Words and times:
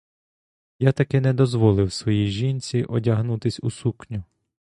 Я 0.79 0.91
таки 0.91 1.21
не 1.21 1.33
дозволив 1.33 1.93
своїй 1.93 2.27
жінці 2.29 2.83
одягатись 2.83 3.59
у 3.63 3.71
сукню. 3.71 4.23